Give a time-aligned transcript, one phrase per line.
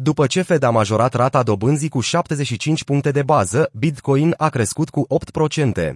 [0.00, 4.90] După ce Fed a majorat rata dobânzii cu 75 puncte de bază, Bitcoin a crescut
[4.90, 5.06] cu
[5.88, 5.92] 8%.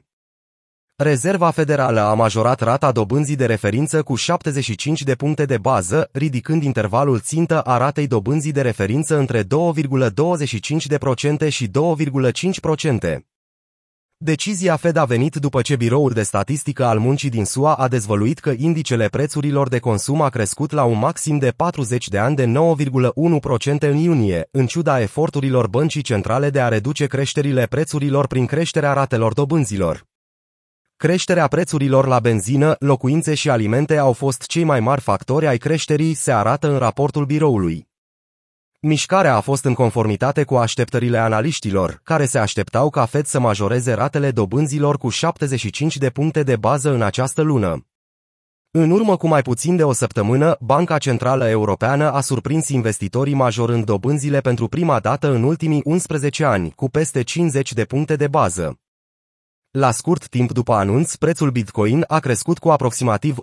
[0.97, 6.63] Rezerva Federală a majorat rata dobânzii de referință cu 75 de puncte de bază, ridicând
[6.63, 9.49] intervalul țintă a ratei dobânzii de referință între 2,25%
[11.49, 13.32] și 2,5%.
[14.25, 18.39] Decizia Fed a venit după ce Biroul de Statistică al Muncii din SUA a dezvăluit
[18.39, 22.45] că indicele prețurilor de consum a crescut la un maxim de 40 de ani de
[22.45, 28.93] 9,1% în iunie, în ciuda eforturilor băncii centrale de a reduce creșterile prețurilor prin creșterea
[28.93, 30.05] ratelor dobânzilor.
[30.97, 36.15] Creșterea prețurilor la benzină, locuințe și alimente au fost cei mai mari factori ai creșterii,
[36.15, 37.91] se arată în raportul biroului.
[38.85, 43.93] Mișcarea a fost în conformitate cu așteptările analiștilor, care se așteptau ca Fed să majoreze
[43.93, 47.87] ratele dobânzilor cu 75 de puncte de bază în această lună.
[48.71, 53.85] În urmă cu mai puțin de o săptămână, Banca Centrală Europeană a surprins investitorii majorând
[53.85, 58.79] dobânzile pentru prima dată în ultimii 11 ani, cu peste 50 de puncte de bază.
[59.71, 63.37] La scurt timp după anunț, prețul Bitcoin a crescut cu aproximativ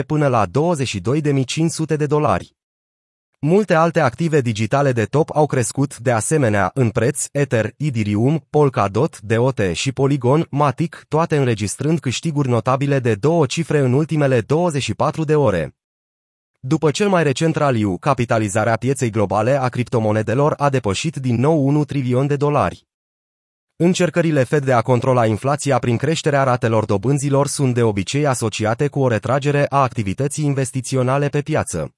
[0.00, 2.54] 8% până la 22.500 de dolari.
[3.46, 9.20] Multe alte active digitale de top au crescut de asemenea în preț, Ether, Ethereum, Polkadot,
[9.20, 15.36] DOT și Polygon, Matic, toate înregistrând câștiguri notabile de două cifre în ultimele 24 de
[15.36, 15.76] ore.
[16.60, 21.84] După cel mai recent raliu, capitalizarea pieței globale a criptomonedelor a depășit din nou 1
[21.84, 22.86] trilion de dolari.
[23.76, 29.00] Încercările Fed de a controla inflația prin creșterea ratelor dobânzilor sunt de obicei asociate cu
[29.00, 31.94] o retragere a activității investiționale pe piață.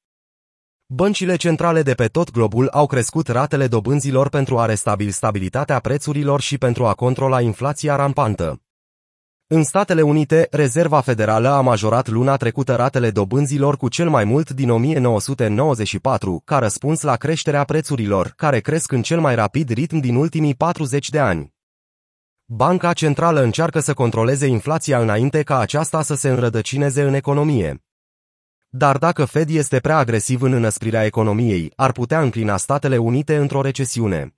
[0.88, 6.40] Băncile centrale de pe tot globul au crescut ratele dobânzilor pentru a restabil stabilitatea prețurilor
[6.40, 8.60] și pentru a controla inflația rampantă.
[9.46, 14.50] În Statele Unite, Rezerva Federală a majorat luna trecută ratele dobânzilor cu cel mai mult
[14.50, 20.14] din 1994, ca răspuns la creșterea prețurilor, care cresc în cel mai rapid ritm din
[20.14, 21.54] ultimii 40 de ani.
[22.44, 27.85] Banca Centrală încearcă să controleze inflația înainte ca aceasta să se înrădăcineze în economie.
[28.68, 33.60] Dar dacă Fed este prea agresiv în înăsprirea economiei, ar putea înclina Statele Unite într-o
[33.60, 34.34] recesiune.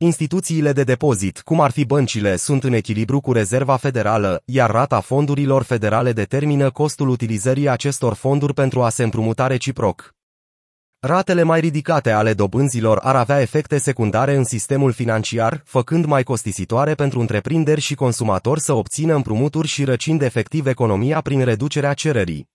[0.00, 5.00] Instituțiile de depozit, cum ar fi băncile, sunt în echilibru cu rezerva federală, iar rata
[5.00, 10.14] fondurilor federale determină costul utilizării acestor fonduri pentru a se împrumuta reciproc.
[11.00, 16.94] Ratele mai ridicate ale dobânzilor ar avea efecte secundare în sistemul financiar, făcând mai costisitoare
[16.94, 22.48] pentru întreprinderi și consumatori să obțină împrumuturi și răcind efectiv economia prin reducerea cererii.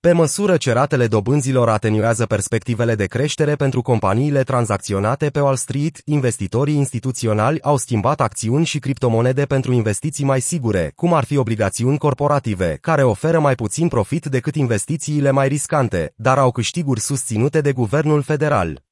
[0.00, 6.00] Pe măsură ce ratele dobânzilor atenuează perspectivele de creștere pentru companiile tranzacționate pe Wall Street,
[6.04, 11.98] investitorii instituționali au schimbat acțiuni și criptomonede pentru investiții mai sigure, cum ar fi obligațiuni
[11.98, 17.72] corporative, care oferă mai puțin profit decât investițiile mai riscante, dar au câștiguri susținute de
[17.72, 18.82] guvernul federal.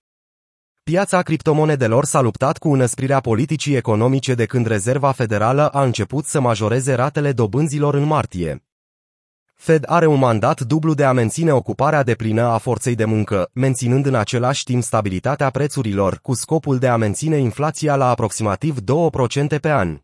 [0.82, 6.40] Piața criptomonedelor s-a luptat cu înăsprirea politicii economice de când Rezerva Federală a început să
[6.40, 8.65] majoreze ratele dobânzilor în martie.
[9.58, 13.50] Fed are un mandat dublu de a menține ocuparea de plină a forței de muncă,
[13.52, 19.60] menținând în același timp stabilitatea prețurilor, cu scopul de a menține inflația la aproximativ 2%
[19.60, 19.98] pe an.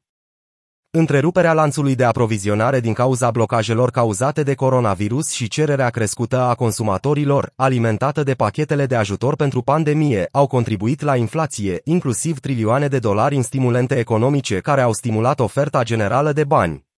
[0.91, 7.53] Întreruperea lanțului de aprovizionare din cauza blocajelor cauzate de coronavirus și cererea crescută a consumatorilor,
[7.57, 13.37] alimentată de pachetele de ajutor pentru pandemie, au contribuit la inflație, inclusiv trilioane de dolari
[13.37, 16.91] în stimulente economice care au stimulat oferta generală de bani.